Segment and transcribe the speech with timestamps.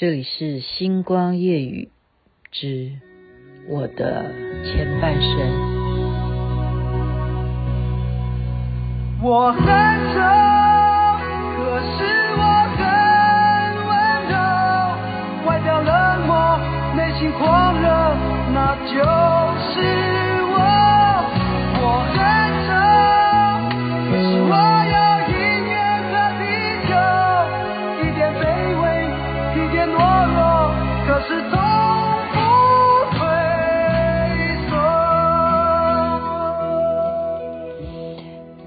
[0.00, 1.90] 这里是星光夜雨
[2.50, 2.92] 之
[3.68, 4.32] 我的
[4.64, 5.30] 前半生。
[9.22, 10.49] 我很丑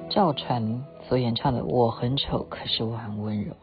[0.09, 3.53] 赵传所演唱的《我很丑，可是我很温柔》，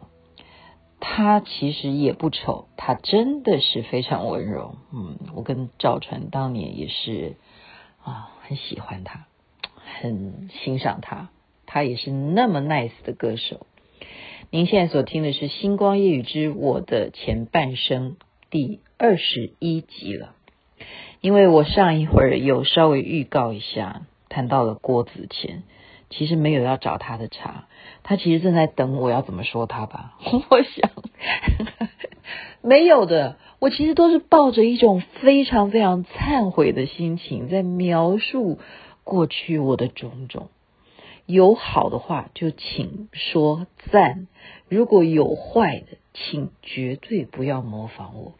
[0.98, 4.74] 他其实也不丑，他真的是非常温柔。
[4.92, 7.36] 嗯，我跟赵传当年也是
[8.02, 9.26] 啊，很喜欢他，
[10.00, 11.28] 很欣赏他，
[11.66, 13.66] 他也是那么 nice 的歌手。
[14.52, 18.10] 您现在所听的是《星光夜语之我的前半生》
[18.50, 20.34] 第二十一集了，
[21.20, 25.62] 因为我上一会儿有稍微预告一下，谈到了郭子乾。
[26.08, 27.66] 其实没有要找他的茬，
[28.02, 30.18] 他其实正在等我要怎么说他吧。
[30.50, 30.90] 我想
[32.60, 38.58] 没有的，我其实都是抱着一种非常非常忏悔的心情在描述
[39.04, 40.48] 过去我的种种。
[41.30, 44.26] 有好的话就请说赞，
[44.68, 48.34] 如果有坏的，请绝对不要模仿我。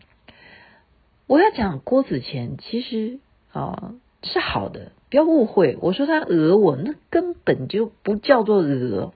[1.26, 3.18] 我要讲郭子乾，其实
[3.52, 3.94] 啊。
[4.22, 5.78] 是好的，不要误会。
[5.80, 9.14] 我说他讹我，那根本就不叫做讹。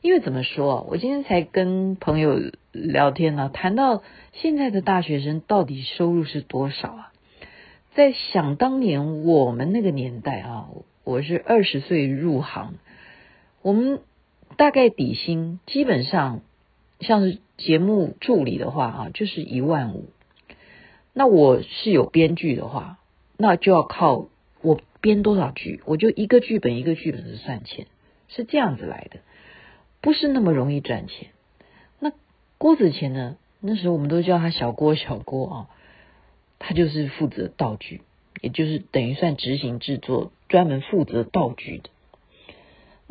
[0.00, 0.84] 因为怎么说？
[0.90, 2.40] 我今天才跟朋友
[2.72, 4.02] 聊天呢、啊，谈到
[4.32, 7.12] 现在的大学生到底收入是多少啊？
[7.94, 10.70] 在想当年我们那个年代啊，
[11.04, 12.74] 我是二十岁入行，
[13.62, 14.00] 我们
[14.56, 16.42] 大概底薪基本上
[17.00, 20.10] 像是节目助理的话啊，就是一万五。
[21.14, 22.98] 那我是有编剧的话，
[23.36, 24.28] 那就要靠。
[24.64, 27.88] 我编多少剧，我就一个剧本一个剧本的算钱，
[28.28, 29.18] 是这样子来的，
[30.00, 31.30] 不是那么容易赚钱。
[31.98, 32.12] 那
[32.58, 33.36] 郭子乾呢？
[33.58, 35.68] 那时候我们都叫他小郭小郭啊，
[36.60, 38.02] 他就是负责道具，
[38.40, 41.90] 也就是等于算执行制作，专门负责道具的。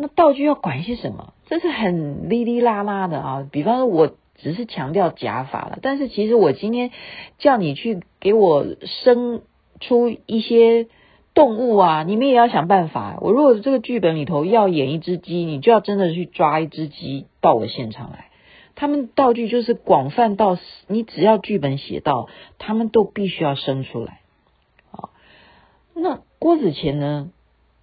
[0.01, 1.33] 那道具要管一些什么？
[1.45, 3.47] 这是很哩哩啦啦的啊。
[3.51, 6.91] 比方说，我只是强调假法了，但是其实我今天
[7.37, 8.65] 叫你去给我
[9.03, 9.41] 生
[9.79, 10.87] 出一些。
[11.33, 13.17] 动物啊，你们也要想办法。
[13.21, 18.25] 我如果这个剧本里头要演一只鸡，你就要真的去抓一只鸡到我现场来。
[18.75, 20.57] 他们道具就是广泛到，
[20.87, 24.19] 你只要剧本写到，他们都必须要生出来。
[24.91, 25.07] 啊，
[25.93, 27.29] 那郭子乾呢？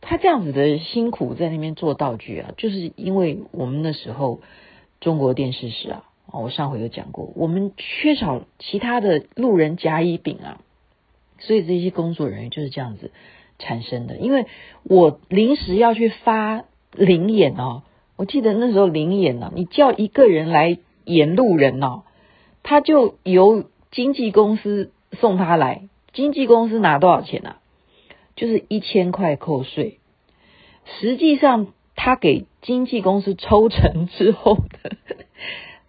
[0.00, 4.40] 他这样子的辛苦在那边做道具啊，就是因为我们那时候
[5.00, 10.60] 中国电视史啊，我上回有讲过，我们缺少其他的路人甲乙丙啊，
[11.38, 13.10] 所以这些工作人员就是这样子。
[13.60, 14.46] 产生的，因为
[14.84, 17.82] 我临时要去发灵演哦，
[18.14, 22.02] 我记得那时候灵演呢，你叫一个人来演路人哦，
[22.62, 27.56] 他就由经纪公司送他来，经纪公司拿多少钱呢？
[28.38, 29.98] 就是一千块扣税，
[31.00, 34.96] 实际上他给经纪公司抽成之后的，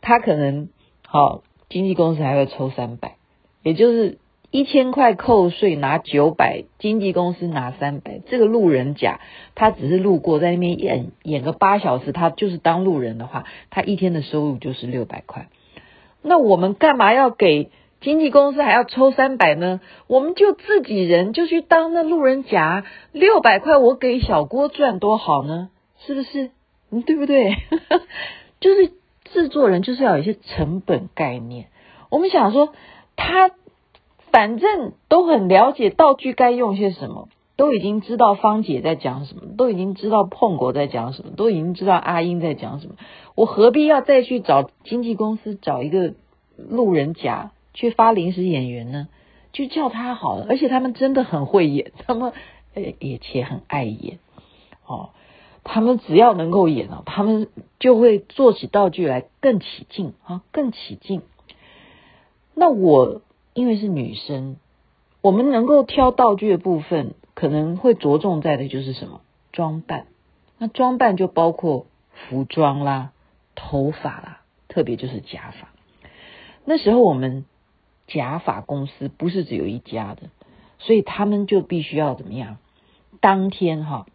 [0.01, 0.67] 他可能
[1.07, 3.15] 好，经纪公司还会抽三百，
[3.63, 4.17] 也就是。
[4.51, 8.19] 一千块扣税拿九百，经纪公司拿三百。
[8.27, 9.19] 这个路人甲
[9.53, 15.49] 他只是路过在那边演演个八小时，他就是当路人的话，他一天的收入就是六百块。
[16.23, 17.69] 那我们干嘛要给
[18.01, 19.81] 经纪公司还要抽三百呢？
[20.07, 25.69] 我们就自己人就去当那路人甲，六百块我给小郭赚多好呢？
[25.99, 26.51] 是不是？
[27.05, 27.55] 对不对？
[28.59, 28.91] 就是
[29.25, 31.67] 制作人就是要有一些成本概念。
[32.09, 32.73] 我们想说
[33.15, 33.51] 他。
[34.31, 42.93] 反正都很了解道具该用些什么，都已经知道芳姐在讲什么，都已经知道碰狗在讲什么，都已经知道阿英在讲什么。
[43.33, 46.13] 我何必要再去找经纪公司找一个
[46.55, 47.49] 路人甲
[47.79, 49.07] 去发临时演员呢？
[49.53, 52.33] 就叫他好了，而且他们真的很会演，他们
[52.73, 54.19] 也且很爱演
[54.85, 55.09] 哦。
[55.63, 57.47] 他们只要能够演哦，他们
[57.79, 61.21] 就会做起道具来更起劲啊，更起劲。
[62.53, 63.21] 那我。
[63.55, 64.55] 因为是女生，
[65.21, 69.21] 我们能够挑道具的部分，可能会着重在的就是什么
[69.51, 70.05] 装扮。
[70.59, 73.11] 那装扮就包括服装啦、
[73.55, 75.69] 头发啦，特别就是假发。
[76.63, 77.43] 那时候我们
[78.09, 80.23] 假发公司不是只有一家的，
[80.79, 82.57] 所以他们就必须要怎么样？
[83.21, 84.07] 当天哈，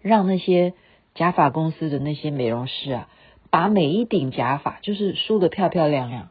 [0.00, 0.74] 让那些
[1.14, 3.08] 假发公司的那些美容师啊，
[3.50, 6.30] 把每一顶假发就是梳得漂漂亮亮。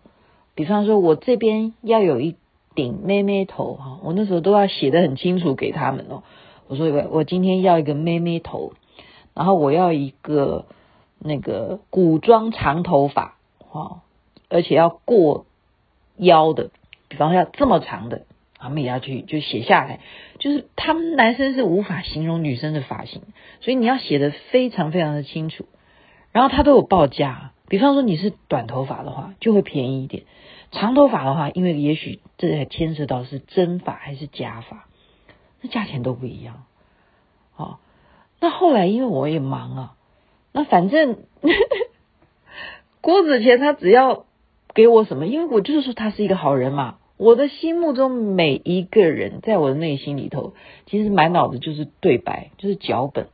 [0.55, 2.35] 比方说我这边要有一
[2.75, 6.23] 顶妹妹头哈，我那时候都要写得很清楚给他们哦。
[6.67, 8.73] 我说我我今天要一个妹妹头，
[9.33, 10.65] 然后我要一个
[11.19, 13.35] 那个古装长头发
[13.69, 14.01] 哈，
[14.49, 15.45] 而且要过
[16.21, 16.71] 腰的，
[17.09, 18.25] 比方说要这么长的。
[18.63, 20.01] 他们也要去就写下来，
[20.37, 23.23] 就是他们男生是无法形容女生的发型，
[23.59, 25.65] 所以你要写得非常非常的清楚。
[26.31, 30.25] 然后他都有报价，比方说你是短头发的话就会便宜一点，
[30.71, 34.85] 长头发的话，因为也许这还牵涉到是真发还是假发，
[35.61, 36.65] 那价钱都不一样。
[37.53, 37.79] 好，
[38.39, 39.95] 那后来因为我也忙啊，
[40.51, 41.17] 那反正
[43.01, 44.27] 郭子乾他只要
[44.73, 46.97] 给我什么，因为我就是说他是一个好人嘛。
[47.17, 50.53] 我的心目中每一个人，在我的内心里头，
[50.87, 53.27] 其实满脑子就是对白，就是脚本，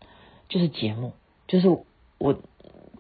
[0.49, 1.13] 就是节目，
[1.47, 1.69] 就是
[2.17, 2.37] 我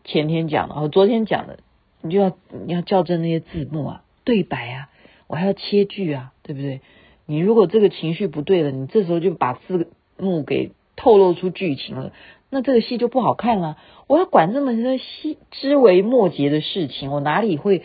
[0.05, 1.59] 前天讲的，我昨天讲的，
[2.01, 4.89] 你就要你要校正那些字幕啊，对白啊，
[5.27, 6.79] 我还要切句啊，对不对？
[7.25, 12.13] 你如果这个情绪不对了，你这时候就把字幕给透露出剧情了，
[12.49, 13.77] 那这个戏就不好看了。
[14.07, 17.83] 我要管这么多细枝微末节的事情，我哪里会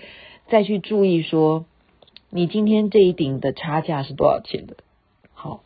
[0.52, 1.64] 再去注意说？
[2.28, 4.76] 你今天这一顶的差价是多少钱的？
[5.32, 5.60] 好，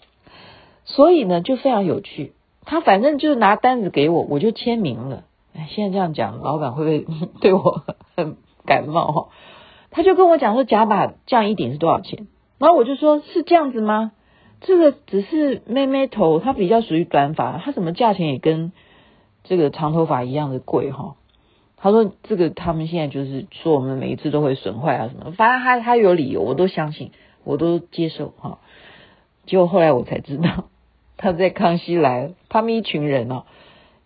[0.85, 2.35] 所以呢就非常有趣。
[2.65, 5.25] 他反正就是拿单子给我，我就签名了。
[5.57, 7.83] 哎，现在这样讲，老板会不会 对我
[8.15, 9.29] 很感冒哈？
[9.91, 12.29] 他就跟我讲说，假发这样一顶是多少钱？
[12.59, 14.13] 然后我就说，是这样子吗？
[14.61, 18.71] 这个只是妹妹头，它比较属于短发，它什么价钱也跟
[19.43, 21.17] 这个长头发一样的贵哈。
[21.79, 27.11] 他说：“这个他们现在就是说我们每一次都会损坏啊什么，反正他他有理由，我都相信，
[27.45, 28.59] 我都接受哈。
[29.45, 30.65] 结果后来我才知道，
[31.19, 33.45] 他在康熙来，他们一群人哦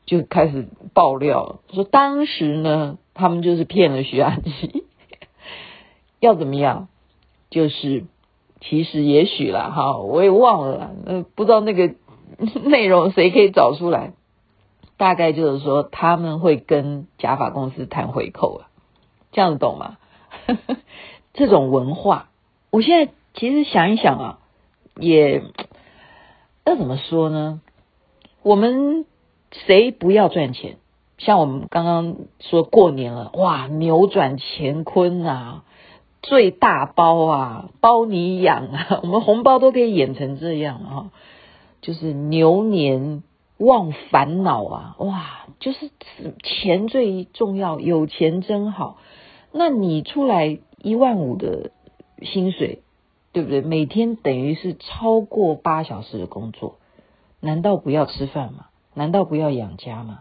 [0.05, 4.85] 就开始爆料，说当时呢他们就是骗了徐雅琪，
[6.19, 6.89] 要怎么样？
[7.51, 8.05] 就是
[8.61, 11.95] 其实也许啦哈，我也忘了啦，呃不知道那个
[12.65, 14.13] 内容谁可以找出来。”
[15.01, 18.69] 大概就是说，他们会跟假发公司谈回扣啊，
[19.33, 19.97] 这样懂吗？
[21.33, 22.29] 这种文化，
[22.71, 24.39] 我现在其实想一想啊，
[24.97, 25.43] 也
[26.67, 27.63] 要怎么说呢？
[28.43, 29.07] 我们
[29.53, 30.77] 谁不要赚钱？
[31.17, 35.65] 像我们刚刚说过年了，哇，扭转乾坤啊，
[36.21, 41.11] 最大包啊，包你养啊， 我们红包都可以演成这样啊，
[41.81, 43.23] 就是牛年。
[43.61, 45.91] 忘烦恼啊，哇，就是
[46.43, 48.97] 钱最重要，有钱真好。
[49.53, 51.71] 那你出来一万五的
[52.23, 52.83] 薪水，
[53.33, 53.61] 对不对？
[53.61, 56.77] 每天等于是超过八小时的工作，
[57.39, 58.67] 难道不要吃饭吗？
[58.95, 60.21] 难道不要养家吗？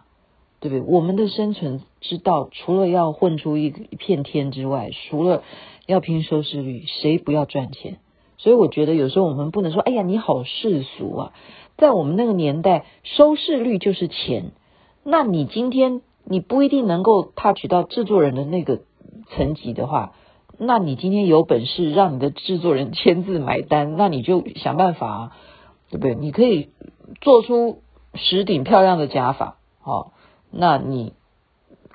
[0.59, 0.81] 对不对？
[0.81, 5.44] 我们的生存之道，除了要混出一一片天之外，除了
[5.86, 8.00] 要拼收视率，谁不要赚钱？
[8.39, 11.33] 所以我觉得有时候我们不能说，哎呀，你好世俗啊。
[11.77, 14.51] 在我们那个年代，收视率就是钱。
[15.03, 18.81] 那你今天你不一定能够 touch 到制作人的那个
[19.30, 20.13] 层级的话，
[20.57, 25.31] 那你今天有本事让你的制作人签字买单，那你就想办法啊，
[25.89, 26.15] 对不对？
[26.15, 26.69] 你可以
[27.21, 27.81] 做出
[28.13, 30.12] 十顶漂亮的假发，好，
[30.51, 31.13] 那你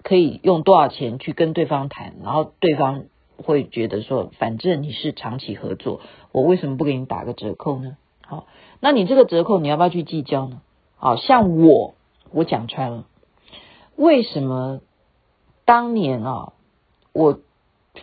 [0.03, 3.05] 可以用多少钱去跟对方谈，然后对方
[3.37, 6.01] 会觉得说，反正你是长期合作，
[6.33, 7.97] 我为什么不给你打个折扣呢？
[8.27, 8.47] 好。
[8.81, 10.61] 那你这个折扣你要不要去计较呢？
[10.97, 11.95] 好像我
[12.31, 13.07] 我讲穿了，
[13.97, 14.81] 为什么
[15.65, 16.53] 当年啊
[17.13, 17.41] 我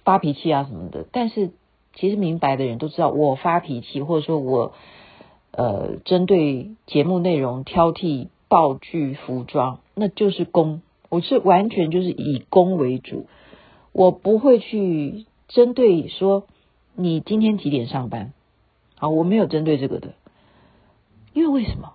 [0.03, 1.05] 发脾气啊什么的？
[1.11, 1.51] 但是
[1.93, 4.73] 其实明白的人都知道，我发脾气或者说我
[5.51, 13.27] 呃针对节目内容挑剔道具服装，那就是攻，我是完全就是以攻为主，
[13.91, 16.45] 我不会去针对说
[16.95, 18.33] 你今天几点上班，
[18.97, 20.13] 啊，我没有针对这个的。
[21.33, 21.93] 因为为什么？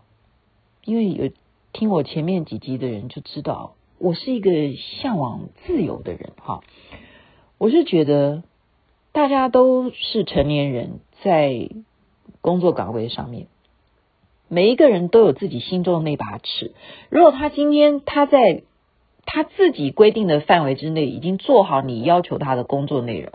[0.85, 1.31] 因为有
[1.73, 6.63] 听我前面几集的人就知道，我是一个向往自由的人哈。
[7.59, 8.43] 我是觉得
[9.13, 11.71] 大家都是成年人，在
[12.41, 13.47] 工作岗位上面，
[14.49, 16.73] 每一个人都有自己心中的那把尺。
[17.11, 18.63] 如果他今天他在
[19.27, 23.33] 他自己规定的范围之内，已经做好你要求他的工作内容。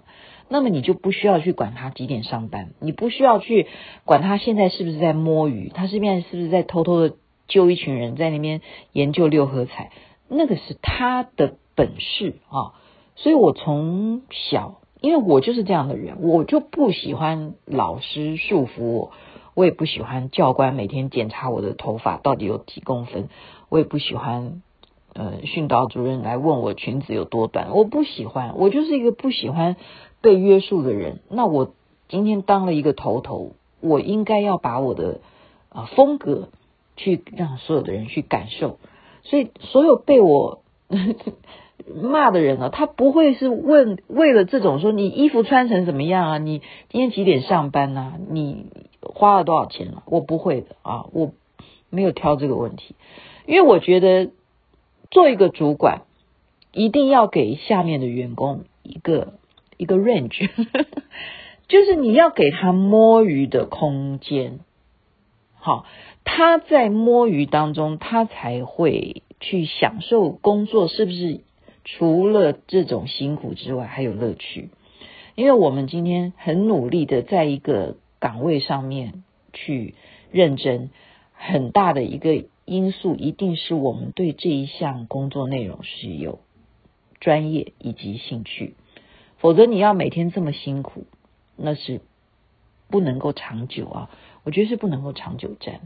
[0.49, 3.67] 那么你就不需要去管他几点上班，你不需要去
[4.03, 7.15] 管他现在是不是在摸鱼，他现在是不是在偷偷的
[7.47, 8.59] 揪一群人在那边
[8.91, 9.91] 研究六合彩，
[10.27, 12.73] 那个是他的本事啊。
[13.15, 19.11] 所以我从小，因为我就是这样的人，我就不喜欢老师束缚我，
[19.53, 23.29] 我也不喜欢教官每天检查我的头发到底有几公分，
[23.69, 24.61] 我也不喜欢
[25.13, 29.75] 呃训导主任来问我裙子有多短，我不喜欢，我就是一个不喜欢。
[30.23, 31.73] 被约束的人，那我
[32.07, 35.19] 今天当了一个头头，我应该要把我的
[35.69, 36.49] 啊风格
[36.95, 38.77] 去让所有的人去感受。
[39.23, 40.61] 所以，所有被我
[42.03, 46.37] 骂的人啊，他不会是问为了这种说你衣服穿成怎么样啊？
[46.37, 48.13] 你今天几点上班啊？
[48.29, 48.67] 你
[49.01, 50.03] 花了多少钱啊？
[50.05, 51.31] 我不会的啊，我
[51.89, 52.93] 没有挑这个问题，
[53.47, 54.29] 因为我觉得
[55.11, 56.01] 做一个主管
[56.71, 59.33] 一定要给下面的员工一个
[59.77, 60.49] 一个 range，
[61.67, 64.59] 就是你要给他摸鱼的空间，
[65.53, 65.85] 好。
[66.23, 71.41] 他在摸鱼当中，他才会去享受工作，是不是？
[71.83, 74.69] 除了这种辛苦之外，还有乐趣。
[75.33, 79.95] 因为我们今天很努力的在一个岗位上面去
[80.31, 80.91] 认真，
[81.33, 86.39] 很大的一个因素，一定是我们对这一项工作内容是有
[87.19, 88.75] 专业以及兴趣。
[89.37, 91.05] 否则，你要每天这么辛苦，
[91.55, 92.01] 那是
[92.89, 94.09] 不能够长久啊！
[94.43, 95.81] 我觉得是不能够长久战。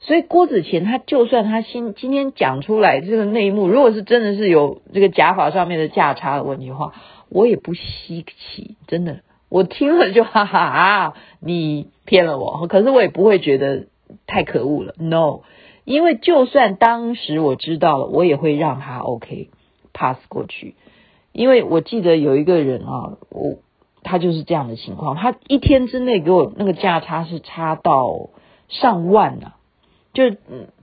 [0.00, 6.92] 所以郭子乾他就算他今今天讲出来这个内幕，如果是真的是有这个假法上面的价差的问题的话，
[7.28, 13.86] 我也不稀奇，真的，我听了就哈哈啊，你骗了我，可是我也不会觉得
[14.26, 15.40] 太可恶了，no，
[15.88, 19.48] 因为就算当时我知道了，我也会让他 OK
[19.94, 20.74] pass 过去，
[21.32, 23.56] 因为我记得有一个人啊，我
[24.02, 28.28] 他就是这样的情况，他一天之内给我那个价差是差到
[28.68, 29.56] 上万啊。
[30.12, 30.30] 就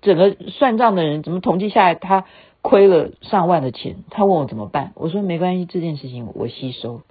[0.01, 2.25] 整个算账的人怎么统计下来，他
[2.63, 3.97] 亏了上万的钱。
[4.09, 7.01] 他问我怎么办，我说没关系，这件事情我吸收。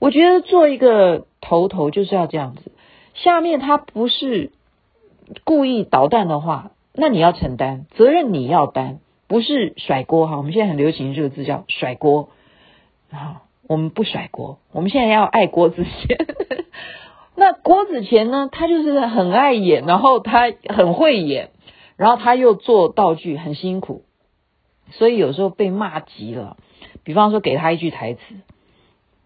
[0.00, 2.72] 我觉得做一个头头就是要这样子，
[3.14, 4.50] 下面他不是
[5.44, 8.98] 故意捣蛋的话，那你要承担责任，你要担，
[9.28, 10.36] 不是甩锅哈。
[10.38, 12.30] 我们现在很流行这个字叫甩锅
[13.10, 16.26] 啊，我们不甩锅，我们现在要爱郭子乾。
[17.36, 18.48] 那郭子乾呢？
[18.50, 21.50] 他就是很爱演，然后他很会演，
[21.96, 24.04] 然后他又做道具很辛苦，
[24.90, 26.56] 所以有时候被骂急了。
[27.04, 28.20] 比方说给他一句台词，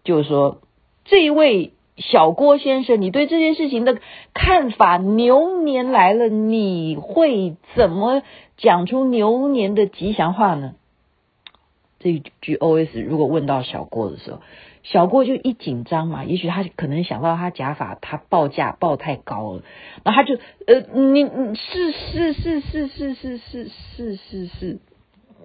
[0.03, 0.59] 就是说
[1.05, 3.99] ：“这一位小郭先生，你对这件事情的
[4.33, 8.21] 看法，牛年来了，你会怎么
[8.57, 10.73] 讲出牛年的吉祥话呢？”
[11.99, 14.41] 这一句 OS 如果问到小郭的时候。
[14.83, 19.61] 小郭就一紧张嘛，也许他可能想到他假发他报价报太高了，
[20.03, 24.79] 然后他就呃，你你是是是是是是是是是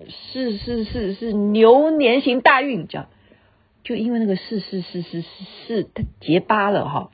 [0.08, 3.08] 是是是是牛年行大运这样，
[3.86, 5.26] 就因为那个是是是是是
[5.66, 7.10] 是他结巴了哈，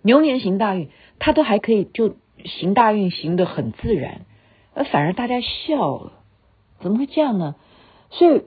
[0.00, 4.22] 牛年行大运，他都还可以就行大运行的很自然，
[4.72, 6.12] 而反而大家笑了，
[6.80, 7.54] 怎么会这样呢？
[8.10, 8.42] 所以。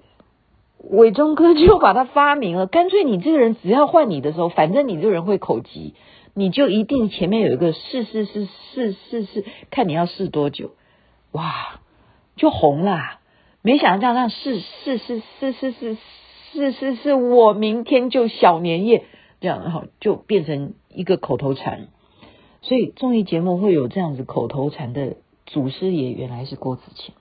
[0.81, 5.93] 伟忠哥就把它发明了，干脆你这个人只要换你的时候，反正你这个人会口急，
[6.33, 10.71] 你就一定前面有一个是是是是是是，看你要试多久，
[11.33, 11.81] 哇，
[12.37, 13.19] 就红了。
[13.61, 15.97] 没想到这样让试试试试试试
[16.53, 19.03] 是是是，我明天就小年夜，
[19.41, 21.87] 这样然后就变成一个口头禅。
[22.61, 27.13] 所以综艺节目会有这样子口头禅的祖师爷，原来是郭子乾，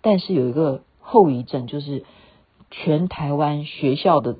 [0.00, 2.04] 但是有一个后遗症就是。
[2.74, 4.38] 全台湾学校的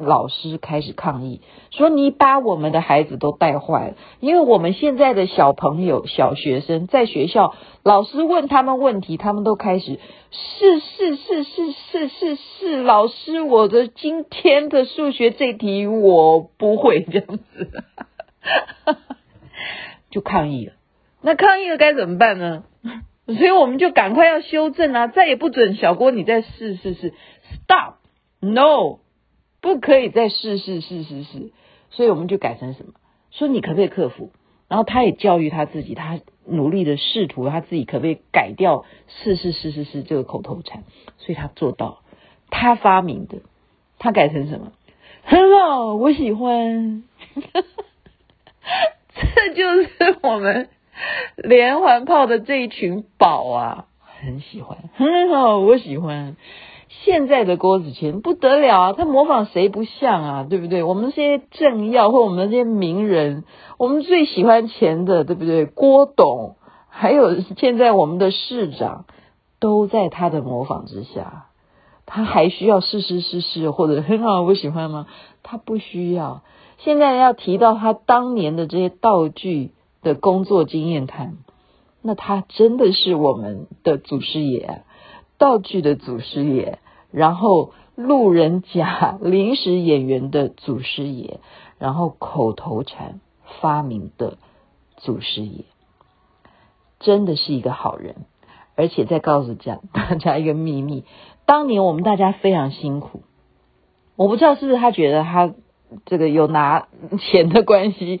[0.00, 3.94] 老师开始抗议，说你把我们的孩子都带坏了。
[4.20, 9.98] 因为我们现在的小朋友、小学生在学校，老师问他们问题，他们都开始
[10.30, 17.70] 是是是是是是是，老师，我的今天的数学这题我不会这样子，
[20.10, 20.72] 就抗议了。
[21.22, 22.64] 那抗议了该怎么办呢？
[23.26, 27.12] 所以我们就赶快要修正啊，再也不准小郭你再试试试。
[27.64, 29.00] Stop，No，
[29.74, 31.50] 不可以再试试试试试，
[31.90, 32.92] 所以我们就改成什么？
[33.30, 34.30] 说你可不可以克服？
[34.68, 40.84] 然后他也教育他自己，他努力的试图他自己可不可以改掉试试试试试这个口头禅，
[41.18, 41.98] 所以他做到，
[42.50, 43.38] 他发明的，
[43.98, 44.72] 他改成什么？
[45.22, 47.04] 很好，我喜欢，
[49.14, 50.68] 这就是我们
[51.36, 56.36] 连环炮的这一群宝啊，很喜欢，很好，我喜欢。
[57.04, 60.82] 现在的郭子乾不得了啊，他模仿谁不像啊，对不对？
[60.82, 63.44] 我们这些政要或我们这些名人，
[63.78, 65.66] 我们最喜欢钱的，对不对？
[65.66, 66.56] 郭董，
[66.88, 69.04] 还有现在我们的市长，
[69.60, 71.46] 都在他的模仿之下。
[72.06, 75.06] 他还需要试试试试或者很好我喜欢吗？
[75.42, 76.42] 他不需要。
[76.78, 79.72] 现在要提到他当年的这些道具
[80.02, 81.38] 的工作经验谈，
[82.02, 84.82] 那他真的是我们的祖师爷。
[85.38, 86.78] 道具的祖师爷，
[87.16, 91.38] 然后路人甲临时演员的祖师爷，
[91.78, 93.20] 然后口头禅
[93.62, 94.36] 发明的
[94.98, 95.64] 祖师爷，
[97.00, 98.16] 真的是一个好人。
[98.74, 101.04] 而且再告诉讲 大家一个秘密，
[101.46, 103.22] 当年我们大家非常辛苦，
[104.16, 105.54] 我不知道是不是他觉得他
[106.04, 108.20] 这个有拿钱的关系，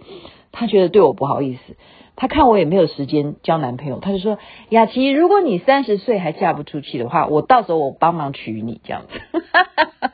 [0.52, 1.76] 他觉得对我不好意思。
[2.16, 4.38] 他看我也没有时间交男朋友，他就说
[4.70, 9.20] ：“雅琪，如果你三十岁还嫁不出去的话，我到时候我帮忙娶你这样子。”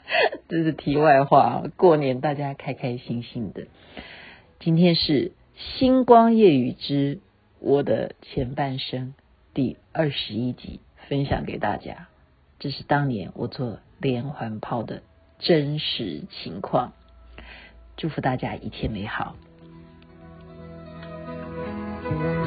[0.50, 1.62] 这是题外话。
[1.76, 3.68] 过年大家开开心心的。
[4.58, 7.20] 今天是《星光夜雨之
[7.60, 9.14] 我的前半生》
[9.54, 12.08] 第二十一集，分享给大家。
[12.58, 15.02] 这是当年我做连环炮的
[15.38, 16.92] 真实情况。
[17.96, 19.36] 祝福大家一切美好。
[22.12, 22.41] Amen.